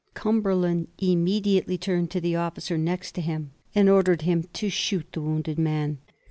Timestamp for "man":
5.59-5.99